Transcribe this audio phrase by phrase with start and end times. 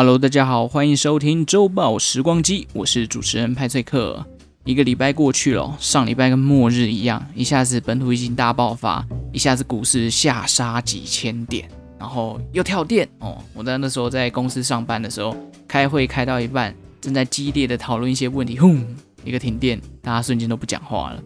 [0.00, 4.24] Hello，大家好，欢迎收听周报时光机，我是主持人派翠克。
[4.64, 11.68] 一个礼拜过去了，上礼拜跟末日一样，一下子本土疫情大爆发，一下子股市下杀几千点，
[11.98, 13.36] 然后又跳电哦。
[13.52, 15.36] 我在那时候在公司上班的时候，
[15.68, 18.82] 开会开到一半，正在激烈的讨论一些问题，轰，
[19.22, 21.22] 一个停电，大家瞬间都不讲话了。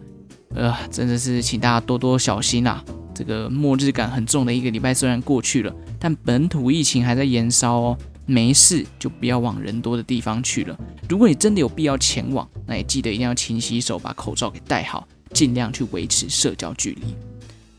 [0.53, 2.83] 呃，真的是请大家多多小心啊！
[3.13, 7.97] 这个末日感很重的一个礼拜虽然过去了，但本土疫情还在延烧哦。
[8.25, 10.77] 没事就不要往人多的地方去了。
[11.07, 17.15] 如果你真的有必要前往，那也记得一定要勤洗手，把口罩给戴好，尽量去维持社交距离。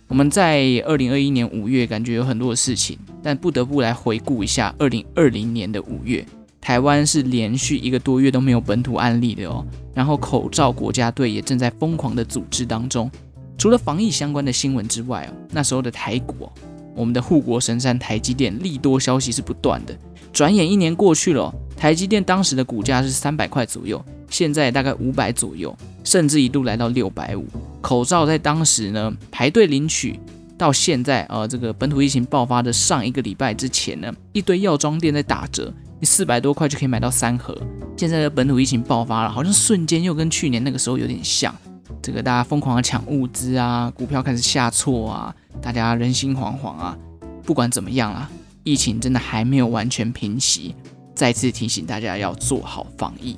[0.09, 6.25] 我们在二零二一年五月感觉有很多的事情，但不得不来回顾一下二零二零年的五月，
[6.61, 9.67] 台湾是连续一个多月都没有本土案例的哦。
[9.93, 13.11] 然后口罩国家队也正在疯狂的组织当中。
[13.59, 16.49] 除了防疫相关的新闻之外哦，那时候的台股，
[16.95, 19.99] 我们的护国神山台积电利多消息是不断的。
[20.37, 25.75] 转眼一年过去了，台积电当时的股价是三百块左右，现在大概五百左右，
[26.05, 27.47] 甚至一度来到六百五。
[27.81, 30.21] 口罩在当时呢排队领取，
[30.59, 37.57] 到现在呃这个本土疫情爆发的上一个礼拜之前呢，一堆药妆店在打折，你四百多块就可以买到三盒。
[37.97, 41.55] 现在的本土疫情爆发了，好像瞬间又跟去年那个时候有点像，
[42.03, 46.95] 这个大家疯狂的抢物资啊，股票开始下挫啊，大家人心惶惶啊。
[47.43, 48.31] 不管怎么样啊。
[48.67, 50.75] 疫情真的还没有完全平息，
[51.15, 53.37] 再次提醒大家要做好防疫。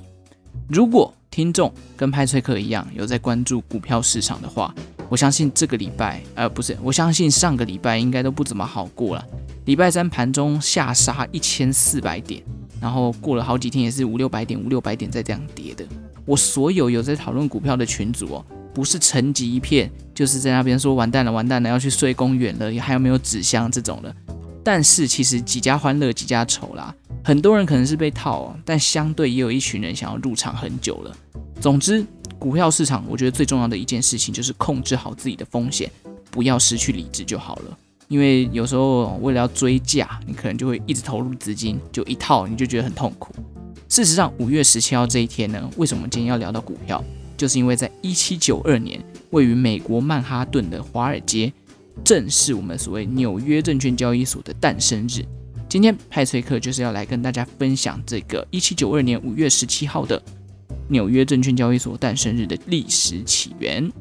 [0.71, 4.75] 如果听众跟派翠克一样有在关注股票市场的话，
[5.11, 9.27] 我相信这个礼拜，呃，不是，我相信上个礼拜应该都不怎么好过了。
[9.67, 12.43] 礼拜三盘中下杀一千四百点，
[12.81, 15.85] 然后过了好几天也是五六百点、五六百点再这样跌的。
[16.25, 24.15] 我所有有在讨论股票的群组哦，不是沉寂一片，就是在那边说完蛋了、完蛋了，要去睡公园了，还有没有纸箱这种的。
[24.65, 31.17] 但是其实几家欢乐几家愁啦，很多人可能是被套，但相对也有一群人想要入场很久了。
[31.61, 32.05] 总之，
[32.39, 35.91] 股票市场我觉得最重要的一件事情就是控制好自己的风险，
[36.31, 37.79] 不要失去理智就好了。
[38.09, 43.35] 因为有时候为了要追价，你可能就会一直投入资金，就一套你就觉得很痛苦。
[43.89, 47.03] 事实上，五月十七号这一天呢，为什么今天要聊到股票？
[47.37, 51.53] 就是因为在一七九二年，位于美国曼哈顿的华尔街。
[52.05, 55.25] 正是我们所谓纽约证券交易所的诞生日。
[55.69, 60.23] 今天派崔克就是要来跟大家分享这个一七九二年五月十七号的
[60.89, 63.93] 纽约证券交易所诞生日的历史起源。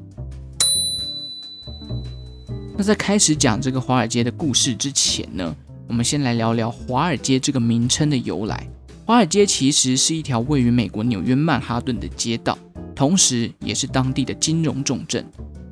[2.77, 5.53] 那在开始讲这个华尔街的故事之前呢，
[5.87, 8.65] 我们先来聊聊华尔街这个名称的由来。
[9.05, 12.57] 华尔街其实是一条位于美国纽约曼哈顿的街道，
[12.95, 15.25] 同时也是当地的金融重镇。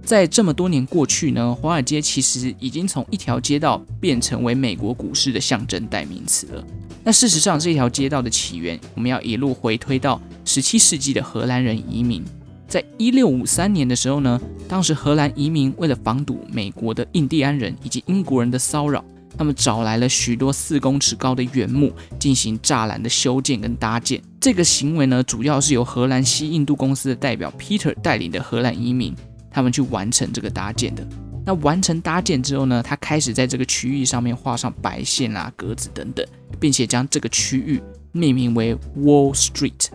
[0.05, 6.63] 在这么多年过去呢，华尔街其实已经从一条街道变成为美国股市的象征代名词了。
[7.03, 12.23] 那事实上，这条街道的起源，我们要一路回推到十七世纪的荷兰人移民。
[12.67, 19.03] 在一六五三年的时候呢，当时荷兰移民为了防堵美国的印第安人以及英国人的骚扰，
[19.35, 24.21] 他们找来了许多四公尺高的原木进行栅栏的修建跟搭建。
[24.39, 29.15] 这个行为呢，主要是由荷兰西印度公司的代表 Peter 带领的荷兰移民。
[29.55, 31.07] 他们去完成这个搭建的。
[31.45, 36.25] 那完成搭建之后呢，他开始在这个区域上面画上白线啊、格子等等，
[36.59, 39.87] 并且将这个区域命名为 Wall Street，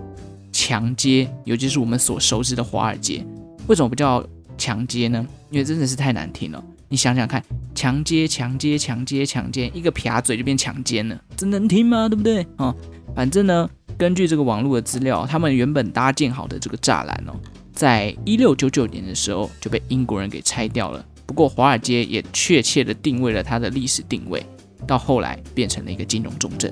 [0.50, 3.22] 强街，尤其是我们所熟知的华尔街。
[3.66, 4.26] 为什么不叫
[4.56, 5.26] 强街呢？
[5.50, 6.64] 因为真的是太难听了。
[6.88, 7.44] 你想想看，
[7.74, 12.08] 强街、强街、强街、强街，一个撇嘴就变强奸了，这能听吗？
[12.08, 12.46] 对不对？
[12.56, 12.74] 哦，
[13.14, 13.68] 反正呢，
[13.98, 17.34] 根据这个网络的资料，他们原本搭建好的这个栅栏哦。
[17.80, 21.02] 在一六九九年的时候就被英国人给拆掉了。
[21.24, 24.44] 不过华尔街也确切的定位了它的历史定位，
[24.86, 26.70] 到后来变成了一个金融重镇。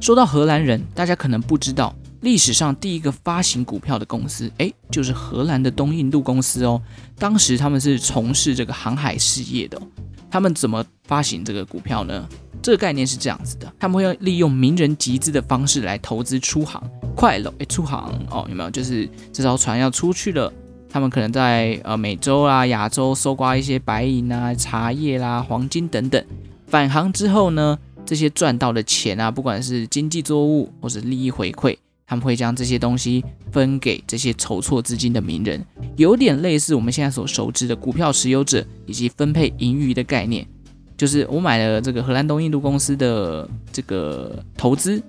[0.00, 1.94] 说到荷兰人，大家可能不知道。
[2.20, 6.80] 历史上第一个发行股票的公司，诶，就是荷兰的东印度公司哦。
[7.18, 9.80] 当时他们是从事这个航海事业的。
[10.28, 12.28] 他们怎么发行这个股票呢？
[12.60, 16.82] 这个概念是这样子的：他们会利用名人集资的方式来投资出航，
[17.14, 18.70] 快乐诶，出航哦，有没有？
[18.70, 20.52] 就是这艘船要出去了，
[20.90, 26.22] 他们可能在呃美洲啊、亚洲搜刮一些白银啊、茶叶啦、黄金等等。
[26.66, 31.76] 返航之后呢，这些赚到的钱啊，不管是经济作物或是利益回馈。
[32.06, 35.64] 他们会将这些东西分给这些筹措资金的名人，
[35.96, 40.46] 有点类似我们现在所熟知的股票持有者以及分配盈余的概念。
[40.96, 45.02] 就是我买了这个荷兰东印度公司的这个投资，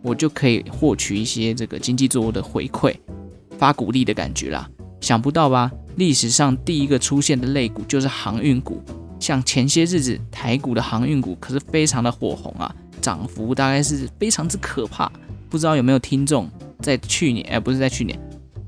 [0.00, 2.94] 我就可以获取一些这个经济作物的回馈。
[3.58, 4.68] 发股利的感觉啦。
[5.00, 5.70] 想不到吧？
[5.96, 8.82] 历史上第一个出现的类股就是航运股，
[9.20, 15.10] 像前些日子台股的航运股可是非常的火红啊，涨幅大概是非常之可怕。
[15.54, 18.18] 不知道有没有听众在去年，哎，不是在去年，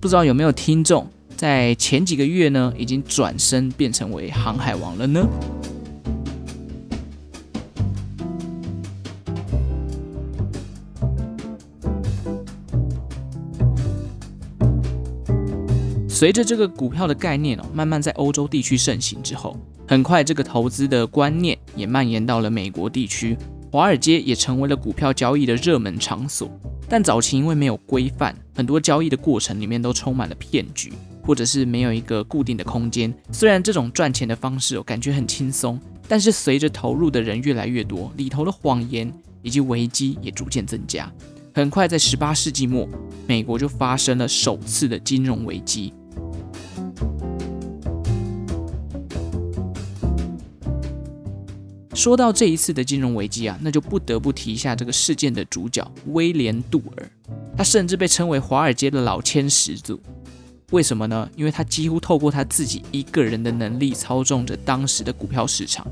[0.00, 1.04] 不知道有没有听众
[1.36, 5.26] 在前几个月呢，已经转身变成为航海王了呢？
[16.08, 19.56] 随着这个股票的概念哦，慢慢在欧洲地区盛行之后，
[19.88, 23.36] 很快这个投资的观念也蔓延到了美国地区，
[23.72, 26.48] 华尔街也成为了股票交易的热门场所。
[26.88, 30.92] 但早期因为没有规范，很多交易的过程里面都充满了骗局，
[31.22, 33.12] 或者是没有一个固定的空间。
[33.32, 39.12] 虽然这种赚钱的方式哦，感觉很轻松，但是随着投入的人越来越多，里头的谎言
[39.42, 41.12] 以及危机也逐渐增加。
[41.52, 42.88] 很快在十八世纪末，
[43.26, 45.92] 美国就发生了首次的金融危机。
[51.96, 57.10] 说到这一次的金融危机啊，那就不得不提一下这个事件的主角威廉·杜尔，
[57.56, 59.98] 他甚至被称为华尔街的老千始祖。
[60.72, 61.26] 为什么呢？
[61.37, 65.87] 因为他几乎透过他自己一个人的能力操纵着当时的股票市场。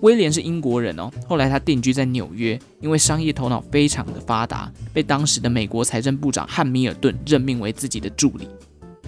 [0.00, 8.48] 威廉是英国人哦，后来他定居在纽约，因为商业头脑非常的发达，被当时的美国财政部长汉密尔顿任命为自己的助理。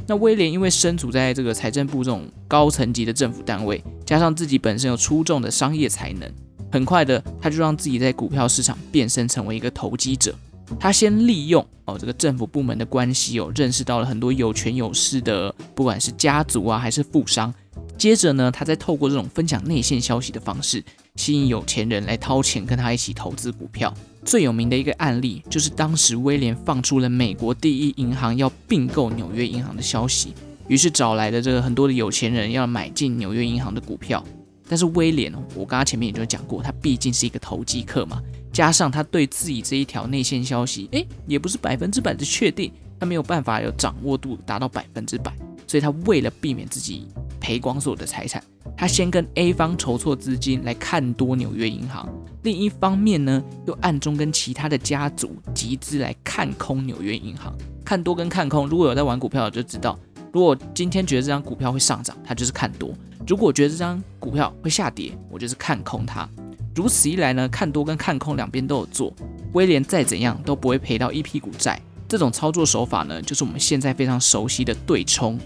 [0.07, 6.31] 那威廉因为身处在这个财政部这种高层级的政府单位，加上自己本身有出众的商业才能，
[6.71, 10.35] 很快的他就让自己在股票市场变身成为一个投机者。
[10.81, 17.53] 他先利用哦这个政府部门的关系哦，认识到了很多有权有势的，不管是家族啊还是富商。
[17.99, 20.83] 接着呢，他再透过这种分享内线消息的方式，
[21.17, 23.95] 吸引有钱人来掏钱跟他一起投资股票。
[24.25, 30.35] 最有名的一个案例，就是当时威廉放出了美国第一银行要并购纽约银行的消息，
[30.67, 34.25] 于是找来的这个很多的有钱人要买进纽约银行的股票。
[34.67, 38.21] 但是威廉，我刚刚前面也就讲过，他毕竟是一个投机客嘛，
[38.51, 45.33] 加上他对自己这一条内线消息，诶，也不是百分之百的确定，他没有办法有掌握度达到百分之百，
[45.67, 47.07] 所以他为了避免自己
[47.45, 48.43] 赔光所有的财产，
[48.75, 52.09] 他先跟 A 方筹措资金来看多纽约银行，
[52.43, 57.55] 另一方面呢，又暗中跟其他的家族集资来看空纽约银行。
[57.85, 59.99] 看多跟看空，如果有在玩股票的就知道，
[60.33, 62.95] 如果今天觉得这张股票会上涨，他就是看多；
[63.29, 66.27] 如果觉得这张股票会下跌，我就是看空它。
[66.75, 69.13] 如此一来呢，看多跟看空两边都有做，
[69.53, 71.79] 威廉再怎样都不会赔到一屁股债。
[72.09, 75.39] 这种操作手法呢，就是我们现在非常熟悉的对冲。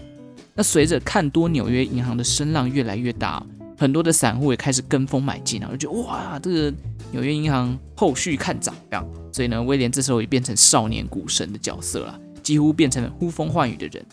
[0.59, 3.41] 那随着看多纽约银行的声浪越来越大，
[3.77, 6.73] 很多的散户也开始跟风买进然后，就觉哇，这个
[7.13, 14.05] 纽约银行后续看涨这样，所以呢，威廉这时候也变成少年股神的角色了，几乎变成了呼风唤雨的人。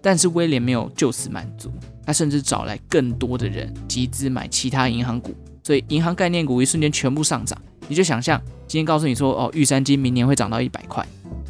[0.00, 1.68] 但是威廉没有就此满足，
[2.06, 5.34] 他甚至找来更多的人集资买其他银行股，
[5.64, 7.60] 所以银行概念股一瞬间全部上涨。
[7.88, 11.04] 你就想象今天告诉你说，哦，玉山金明年会涨到一百块，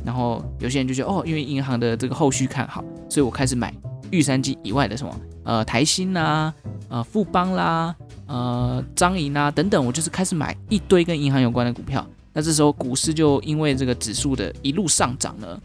[0.06, 3.70] 然后有些人就觉得，哦，因为银行的这个后续看好，所以我开始买。
[4.10, 6.54] 玉山金以外的什么呃台新呐、啊，
[6.88, 7.94] 呃富邦啦，
[8.26, 12.06] 呃彰银啦等等，我就是开始买一堆跟银行有关的股票。
[12.32, 15.60] 那这时候股市就因为这个指数的一路上涨呢，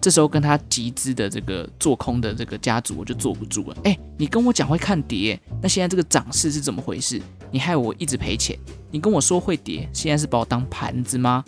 [0.00, 3.76] 这时候跟他集资的这个做空的这个家族我就坐不住了。
[3.84, 7.20] 哎，你跟我讲会看跌，那现在这个涨势是怎么回事？
[7.50, 8.58] 你害我一直赔钱。
[8.90, 11.44] 你跟我说会跌，现在是把我当盘子吗？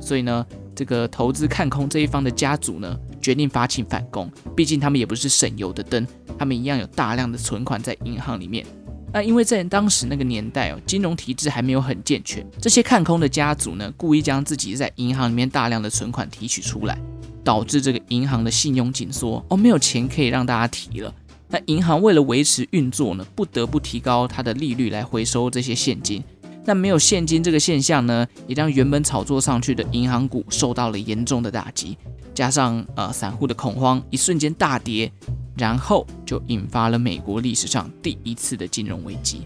[0.00, 0.44] 所以呢，
[0.74, 6.06] 这个投资看空这一方的家族呢，决定发起反攻，毕竟他们也不是省油的灯，
[6.38, 8.64] 他们一样有大量的存款在银行里面。
[9.12, 16.96] 那因为在当时那个年代哦，金融体制还没有很健全，这些看空的家族呢，故意将自己在银行里面大量的存款提取出来，
[17.42, 21.12] 导致这个银行的信用紧缩哦，没有钱可以让大家提了。
[21.48, 26.22] 那银行为了维持运作呢，不得不提高它的利率来回收这些现金。
[26.64, 31.96] 但没有现金这个现象呢，也让原本炒作上去的银行股受到了严重的打击。
[32.32, 35.10] 加上呃散户的恐慌，一瞬间大跌，
[35.56, 39.42] 然后就引发了美国历史上第一次的金融危机。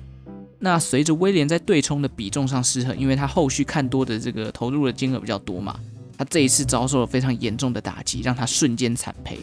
[0.59, 5.78] 那随着威廉在对冲的比重上失衡，因为他后续看多的这个投入的金额比较多嘛，
[6.16, 9.38] 他这一次遭受了非常严重的打击，让他瞬间惨赔。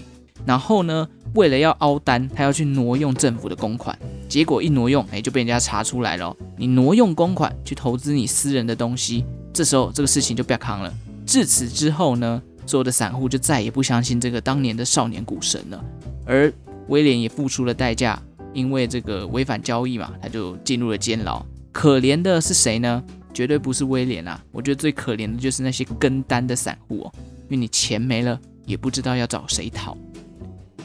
[0.45, 3.97] 然后呢，为了要凹单，他要去挪用政府的公款，
[4.27, 6.35] 结果一挪用，哎，就被人家查出来了。
[6.57, 10.93] 你挪用公款去投资你私人的东西，这时候这个事情就不要扛了。
[11.25, 15.83] 自此之后呢，所有的散户就再也不相信这个当年的少年股神了，
[16.25, 16.51] 而
[16.87, 18.21] 威廉也付出了代价，
[18.53, 21.45] 因为这个违反交易嘛，他就进入了监牢。
[21.71, 23.01] 可怜的是谁呢？
[23.33, 24.43] 绝对不是威廉啊！
[24.51, 27.11] 我觉得最可怜的就是那些跟单的散户哦，
[27.45, 29.97] 因为你钱没了，也不知道要找谁讨。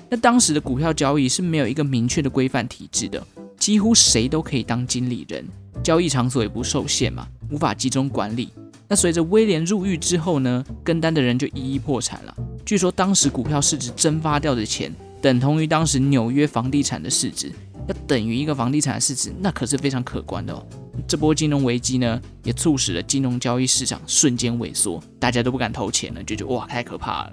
[0.09, 3.25] 那当时的股票交易是没有一个明确的规范体制的，
[3.59, 5.45] 几乎谁都可以当经理人，
[5.83, 8.51] 交易场所也不受限嘛，无法集中管理。
[8.89, 12.35] 那随着威廉入狱之后呢，跟单的人就一一破产了。
[12.65, 17.51] 据说当时股票市值蒸发掉的钱，等同于当时纽约房地产的市值，
[17.89, 20.65] 要等于一个房地产的市值，那可是非常可观的哦。
[21.09, 27.33] 这波金融危机呢，也促使了金融交易市场瞬间萎缩，大家都不敢投钱了，就觉得哇，太可怕了。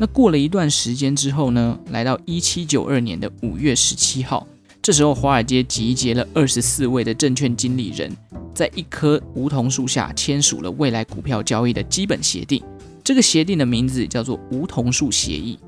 [0.00, 4.46] 那过了一段时间之后呢，来到一七九二年的五月十七号，
[4.80, 8.10] 这时候华尔街集结了二十四位的证券经理人，
[8.54, 12.62] 在一棵梧桐树下签署了未来股票交易的基本协定。
[13.04, 15.58] 这个协定的名字叫做梧桐树协议。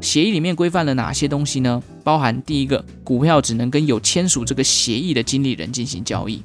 [0.00, 1.80] 协议里面规范了哪些东西呢？
[2.02, 6.40] 包含第一个，股票只能跟有签署这个协议的经理人进行交易；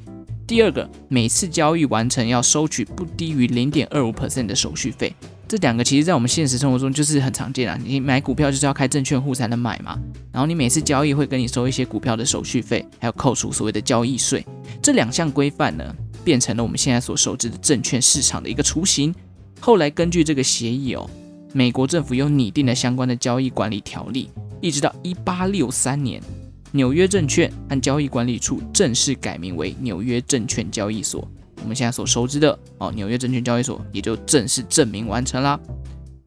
[0.45, 5.11] 第二个，每次交易完成要收取不低于零点二五 percent 的手续费。
[5.51, 9.99] 这两个其实在我们现实生活中就是很常见啊，你买股票就是要开证券户才能买嘛，
[10.31, 14.45] 然后你每次交易会跟你收一些股票的手续费，还有扣除所谓的交易税。
[14.81, 15.83] 这两项规范呢，
[16.23, 19.13] 变成了我们现在所熟知的证券市场的一个雏形。
[19.59, 21.09] 后来根据这个协议哦，
[21.51, 24.29] 美国政府又拟定了相关的交易管理条例，
[24.61, 26.23] 一直到一八六三年，
[26.71, 31.29] 纽约证券和交易管理处正式改名为纽约证券交易所。
[31.61, 35.59] 我们现在所熟知的哦，纽约证券交易所也就正式证明完成啦。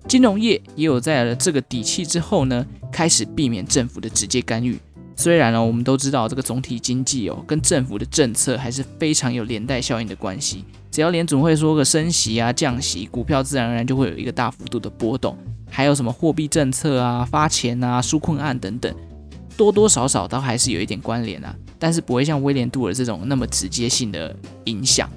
[0.07, 4.79] 金融业也有在了这个底气之后呢，开始避免政府的直接干预。
[5.17, 10.65] 虽然呢，我们都知道这个总体经济哦，跟政府的政策还是非常有连带效应的关系。
[10.91, 15.37] 只要联总会说个升息啊、降息，股票自然而然就会有一个大幅度的波动。
[15.71, 18.95] 还有什么货币政策啊、发钱啊、纾困案等等，
[19.57, 25.11] 多多少少都还是有一点关联啊，但是不会像威廉杜尔这种那么直接性的影响。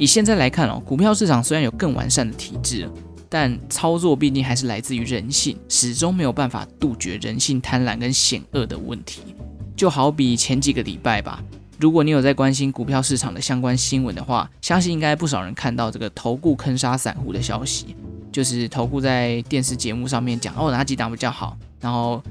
[0.00, 2.90] 以现在来看哦，股票市场虽然有更完善的体制，
[3.28, 9.20] 但操作毕竟还是来自于人性，始终没有办法杜绝人性贪婪跟险恶的问题。
[9.76, 11.44] 就好比前几个礼拜吧，
[11.78, 17.94] 如果你有在关心股票市场的相关新闻的话，相信应该不少人看到这个投顾坑杀散户的消息，
[18.32, 22.22] 就是投顾在电视节目上面讲哦哪几档比较好，然后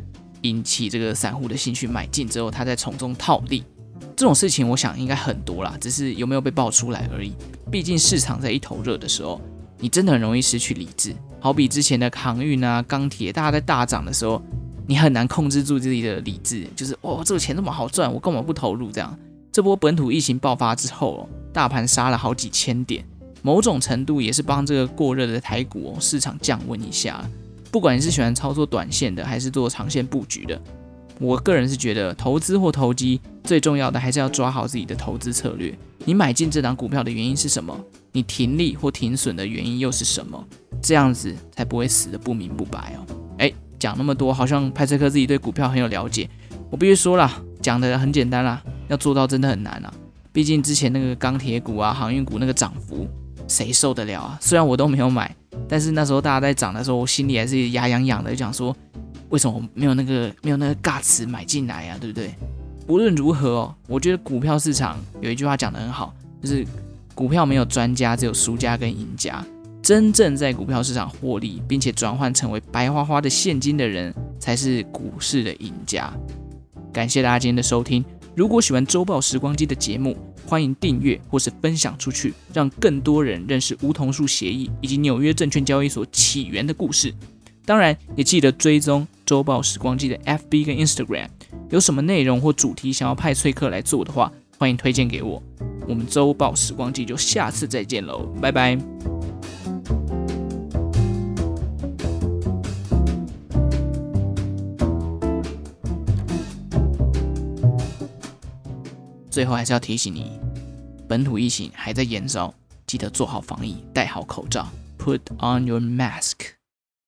[0.42, 3.64] 引起这个散户的兴趣买进之后，他再从中套利。
[4.16, 7.34] 这种事情我想应该很多啦，只是有没有被爆出来而已。
[7.72, 9.40] 毕竟市场在一头热的时候，
[9.80, 11.16] 你真的很容易失去理智。
[11.40, 14.42] 好比之前的航运啊、钢铁，大家在大涨的时候，
[14.86, 18.92] 你很难控制住自己的理智，就是哦，这个钱这么好赚，我干嘛不投入？
[18.92, 19.18] 这样，
[19.52, 23.06] 这波本土疫情爆发之后，大盘杀了好几千点，
[23.42, 27.24] 某种程度也是帮这个过热的台股哦市场降温一下。
[27.72, 30.60] 不管你是喜欢操作短线的，还是做长线布局的。
[31.20, 35.78] 我个人是觉得，投资或投机最重要的还是要抓好自己的投资策略。
[36.06, 37.78] 你买进这档股票的原因是什么？
[38.14, 40.42] 你停利或停损的原因又是什么？
[40.82, 43.06] 这样子才不会死得不明不白哦。
[43.38, 46.30] 哎，讲那么多，好像派车克自己对股票很有了解。
[46.72, 49.94] 我必须说啦，讲的很简单啦，要做到真的很难啊。
[50.32, 53.06] 毕竟之前那个钢铁股啊、航运股那个涨幅，
[53.46, 54.38] 谁受得了啊？
[54.40, 55.36] 虽然我都没有买，
[55.68, 58.74] 但是那时候大家在涨的时候，我心里还是牙痒痒的，就讲说。
[59.30, 61.98] 为什么我没有那个没有那个尬词买进来啊？
[62.00, 62.34] 对不对？
[62.88, 66.66] 无论如何哦，我觉得股票市场有一句话讲得很好，就是
[67.14, 69.46] 股票没有专家，只有输家跟赢家。
[69.82, 76.12] 真正在股票市场获利，并且转换成为白花花的现金的人，才是股市的赢家。
[76.92, 78.04] 感谢大家今天的收听。
[78.36, 87.14] 如果喜欢周报时光机的节目，欢迎订阅或是分享出去，让更多人认识梧桐树协议以及纽约证券交易所起源的故事。
[87.66, 91.30] 当然，也记得追踪周报时光机的 FB 跟 Instagram。
[91.70, 95.40] 有什么内容或主题想要派翠克来做的话，欢迎推荐给我。
[95.88, 98.76] 我们周报时光机就下次再见喽，拜拜。
[109.30, 110.40] 最后还是要提醒你，
[111.08, 112.52] 本土疫情还在延烧，
[112.88, 114.68] 记得做好防疫，戴好口罩
[114.98, 116.59] ，Put on your mask。